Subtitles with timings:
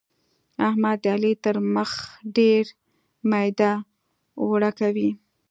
[0.67, 1.91] احمد د علي تر مخ
[2.37, 2.63] ډېر
[3.29, 3.71] ميده
[4.43, 5.09] اوړه کوي.